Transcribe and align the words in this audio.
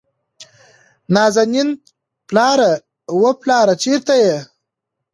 نازنين: 1.15 1.69
پلاره، 2.27 2.71
وه 3.21 3.31
پلاره 3.41 3.75
چېرته 3.83 4.13
يې؟ 4.23 4.35